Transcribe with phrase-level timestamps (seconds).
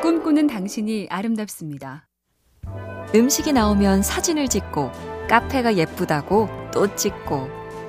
[0.00, 2.06] 꿈꾸는 당신이 아름답습니다.
[3.14, 4.92] 음식이 나오면 사진을 찍고
[5.28, 7.48] 카페가 예쁘다고 또 찍고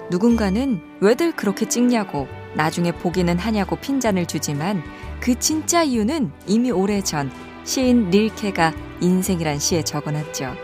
[0.09, 4.81] 누군가는 왜들 그렇게 찍냐고 나중에 보기는 하냐고 핀잔을 주지만
[5.19, 7.31] 그 진짜 이유는 이미 오래전
[7.63, 10.55] 시인 릴케가 인생이란 시에 적어놨죠.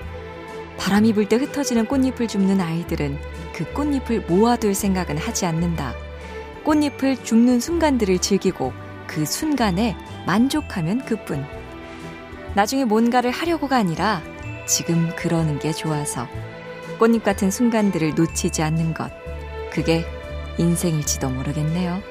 [0.80, 3.18] 바람이 불 때 흩어지는 꽃잎을 줍는 아이들은
[3.54, 5.94] 그 꽃잎을 모아둘 생각은 하지 않는다.
[6.64, 8.74] 꽃잎을 줍는 순간들을 즐기고
[9.08, 9.96] 그 순간에
[10.26, 11.46] 만족하면 그뿐.
[12.56, 14.22] 나중에 뭔가를 하려고가 아니라
[14.66, 16.28] 지금 그러는 게 좋아서
[17.00, 19.12] 꽃잎 같은 순간들을 놓치지 않는 것.
[19.72, 20.06] 그게
[20.58, 22.02] 인생일지도 모르겠네요.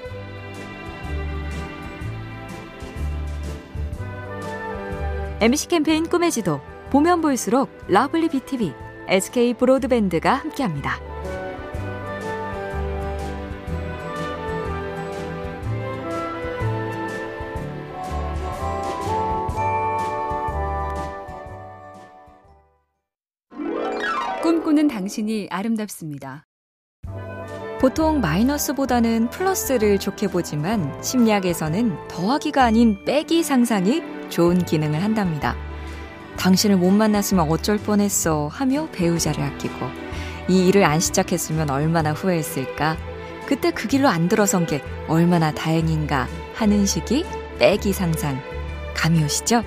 [5.40, 8.73] MC 캠페인 꿈의 지도 보면 볼수록 lovely BTV,
[9.09, 11.13] SK 브로드밴드가 함께합니다.
[24.74, 26.46] 꿈꾸는 당신이 아름답습니다.
[27.80, 35.56] 보통 마이너스보다는 플러스를 좋게 보지만 심리학에서는 더하기가 아닌 빼기 상상이 좋은 기능을 한답니다.
[36.38, 39.74] 당신을 못 만났으면 어쩔 뻔했어 하며 배우자를 아끼고
[40.48, 42.96] 이 일을 안 시작했으면 얼마나 후회했을까
[43.46, 47.24] 그때 그 길로 안 들어선 게 얼마나 다행인가 하는 식이
[47.58, 48.40] 빼기 상상
[48.96, 49.62] 감이 오시죠?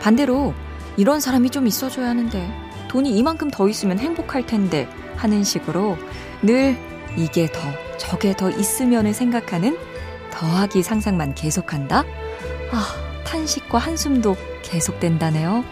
[0.00, 0.54] 반대로
[0.96, 2.65] 이런 사람이 좀 있어줘야 하는데
[2.96, 5.98] 돈이 이만큼 더 있으면 행복할 텐데 하는 식으로
[6.40, 6.78] 늘
[7.14, 7.60] 이게 더
[7.98, 9.76] 저게 더 있으면을 생각하는
[10.30, 12.04] 더하기 상상만 계속한다?
[12.72, 15.62] 아, 탄식과 한숨도 계속된다네요.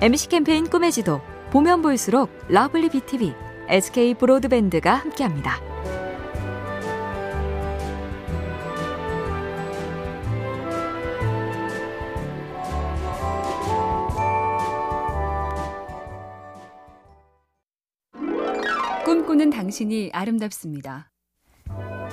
[0.00, 1.20] MC 캠페인 꿈의 지도
[1.50, 3.34] 보면 볼수록 lovely BTV,
[3.68, 5.69] SK 브로드밴드가 함께합니다.
[19.10, 21.10] 꿈꾸는 당신이 아름답습니다.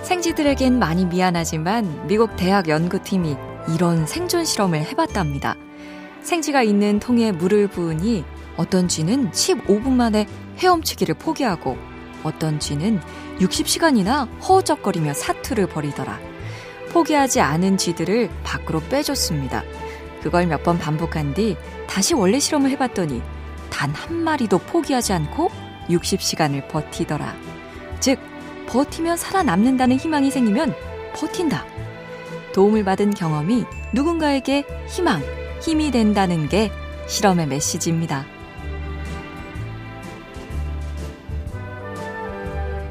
[0.02, 3.35] 생쥐들에겐 많이 미안하지만 미국 대학 연구팀이
[3.75, 5.56] 이런 생존 실험을 해봤답니다.
[6.24, 8.25] 생쥐가 있는 통에 물을 부으니
[8.56, 10.25] 어떤 쥐는 15분 만에
[10.57, 11.78] 헤엄치기를 포기하고
[12.24, 13.00] 어떤 쥐는
[13.41, 16.19] 60시간이나 허우적거리며 사투를 벌이더라.
[16.90, 19.62] 포기하지 않은 쥐들을 밖으로 빼줬습니다.
[20.24, 23.22] 그걸 몇 번 반복한 뒤 다시 원래 실험을 해봤더니
[23.69, 27.36] 단 한 마리도 포기하지 않고 60시간을 버티더라.
[28.00, 28.20] 즉,
[28.68, 30.74] 버티면 살아남는다는 희망이 생기면
[31.16, 31.66] 버틴다.
[32.53, 35.22] 도움을 받은 경험이 누군가에게 희망,
[35.62, 36.72] 힘이 된다는 게
[37.08, 38.25] 실험의 메시지입니다.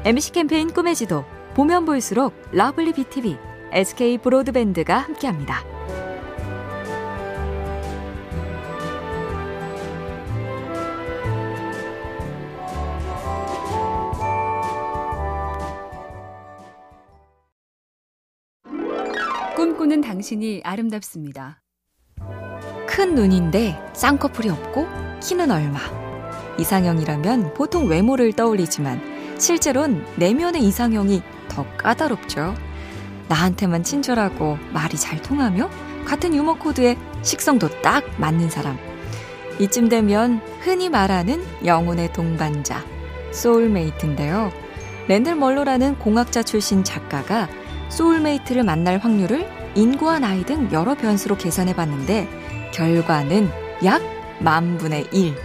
[0.05, 3.37] MC 캠페인 꿈의 지도 보면 볼수록 lovely BTV,
[3.73, 5.63] SK 브로드밴드가 함께합니다.
[19.87, 21.61] 꿈꾸는 당신이 아름답습니다.
[22.87, 24.85] 큰 눈인데 쌍꺼풀이 없고
[25.21, 25.79] 키는 얼마.
[26.59, 29.01] 이상형이라면 보통 외모를 떠올리지만
[29.39, 32.53] 실제론 내면의 이상형이 더 까다롭죠.
[33.29, 35.69] 나한테만 친절하고 말이 잘 통하며
[36.05, 38.77] 같은 유머 코드에 식성도 딱 맞는 사람.
[39.59, 42.83] 이쯤 되면 흔히 말하는 영혼의 동반자,
[43.31, 44.51] 소울메이트인데요.
[45.07, 47.47] 랜들 먼로라는 공학자 출신 작가가
[47.89, 52.27] soulmate를 만날 확률을 인구와 나이 등 여러 변수로 계산해 봤는데
[52.73, 53.49] 결과는
[53.85, 54.01] 약
[54.39, 55.35] 만분의 1.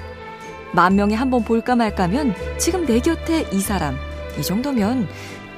[0.72, 3.94] 만 명에 한 번 볼까 말까면 지금 내 곁에 이 사람.
[4.38, 5.06] 이 정도면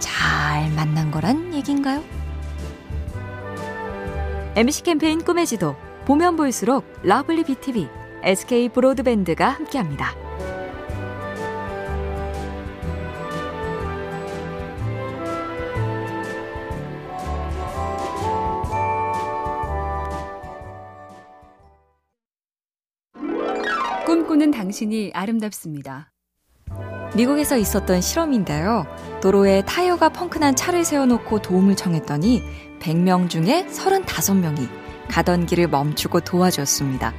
[0.00, 2.02] 잘 만난 거란 얘기인가요?
[4.56, 7.88] MC 캠페인 꿈의 지도 보면 볼수록 lovely BTV,
[8.24, 10.23] SK 브로드밴드가 함께합니다.
[24.24, 26.10] 꿈꾸는 당신이 아름답습니다.
[27.14, 28.86] 미국에서 있었던 실험인데요.
[29.20, 32.42] 도로에 타이어가 펑크난 차를 세워놓고 도움을 청했더니
[32.80, 34.66] 100명 중에 35명이
[35.10, 37.12] 가던 길을 멈추고 도와줬습니다.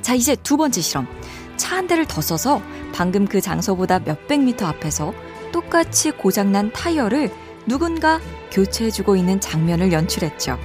[0.00, 1.08] 자, 이제 두 번째 실험.
[1.56, 2.62] 차 한 대를 더 써서
[2.94, 5.12] 방금 그 장소보다 몇백 미터 앞에서
[5.52, 7.32] 똑같이 고장난 타이어를
[7.66, 8.20] 누군가
[8.52, 10.56] 교체해주고 있는 장면을 연출했죠.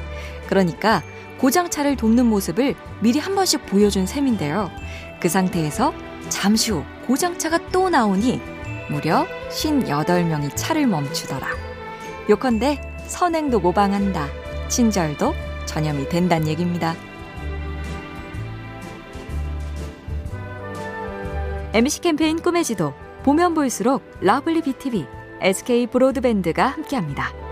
[0.47, 1.01] 그러니까
[1.39, 4.69] 고장차를 돕는 모습을 미리 한 번씩 보여준 셈인데요.
[5.19, 5.93] 그 상태에서
[6.29, 8.41] 잠시 후 고장차가 또 나오니
[8.89, 11.47] 무려 58명이 차를 멈추더라.
[12.29, 14.27] 요컨대 선행도 모방한다.
[14.67, 15.33] 친절도
[15.65, 16.95] 전염이 된다는 얘기입니다.
[21.73, 22.93] MC 캠페인 꿈의 지도
[23.23, 25.05] 보면 볼수록 lovely BTV,
[25.41, 27.48] SK 브로드밴드가 함께합니다.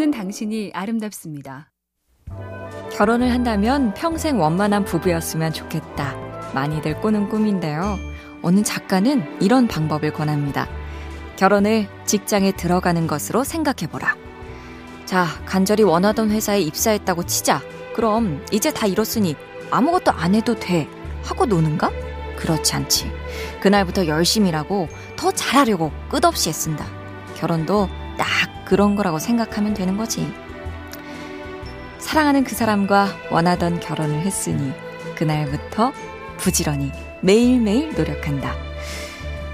[0.00, 1.70] 꿈꾸는 당신이 아름답습니다.
[2.96, 6.16] 결혼을 한다면 평생 원만한 부부였으면 좋겠다.
[6.54, 7.98] 많이들 꾸는 꿈인데요.
[8.40, 10.68] 어느 작가는 이런 방법을 권합니다.
[11.36, 14.16] 결혼을 직장에 들어가는 것으로 생각해보라.
[15.04, 17.60] 자, 간절히 원하던 회사에 입사했다고 치자.
[17.94, 19.36] 그럼 이제 다 이뤘으니
[19.70, 20.88] 아무것도 안 해도 돼.
[21.22, 21.90] 하고 노는가?
[22.38, 23.12] 그렇지 않지.
[23.60, 26.86] 그날부터 열심히 일하고 더 잘하려고 끝없이 애쓴다.
[27.36, 27.88] 결혼도
[28.20, 30.30] 딱 그런 거라고 생각하면 되는 거지.
[31.98, 34.74] 사랑하는 그 사람과 원하던 결혼을 했으니
[35.16, 35.92] 그날부터
[36.36, 38.52] 부지런히 매일매일 노력한다.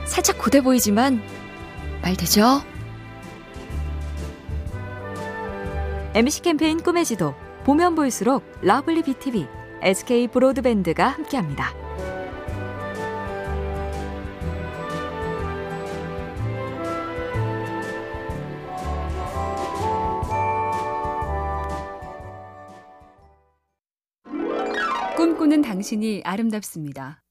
[0.04, 1.22] 살짝 고돼 보이지만
[2.02, 2.62] 말 되죠?
[6.14, 9.46] MC 캠페인 꿈의 지도 보면 볼수록 lovely BTV,
[9.82, 11.85] SK 브로드밴드가 함께합니다.
[25.46, 27.22] 꿈꾸는 당신이 아름답습니다.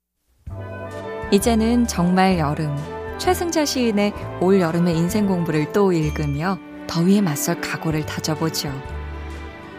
[1.32, 2.74] 이제는 정말 여름.
[3.18, 6.58] 최승자 시인의 올 여름의 인생 공부를 또 읽으며
[6.88, 8.72] 더위에 맞설 각오를 다져보죠.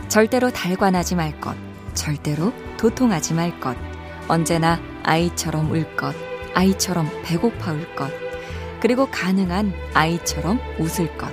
[0.08, 1.56] 절대로 달관하지 말 것,
[1.94, 3.74] 절대로 도통하지 말 것,
[4.28, 6.14] 언제나 아이처럼 울 것,
[6.54, 8.10] 아이처럼 배고파 울 것,
[8.80, 11.32] 그리고 가능한 아이처럼 웃을 것,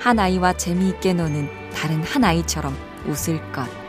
[0.00, 2.74] 한 아이와 재미있게 노는 다른 한 아이처럼
[3.06, 3.81] 웃을 것.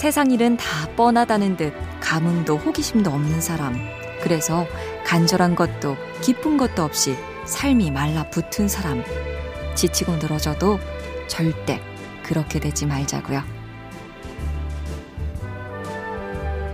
[0.00, 3.74] 세상 일은 다 뻔하다는 듯 감흥도 호기심도 없는 사람.
[4.22, 4.66] 그래서
[5.04, 7.14] 간절한 것도 기쁜 것도 없이
[7.44, 9.04] 삶이 말라붙은 사람.
[9.74, 10.78] 지치고 늘어져도
[11.26, 11.82] 절대
[12.22, 13.42] 그렇게 되지 말자고요.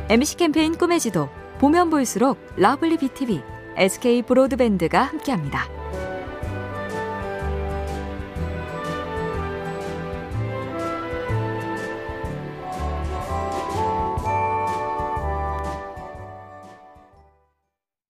[0.08, 1.28] MC 캠페인 꿈의 지도
[1.58, 3.43] 보면 볼수록 lovely BTV,
[3.76, 5.75] SK 브로드밴드가 함께합니다.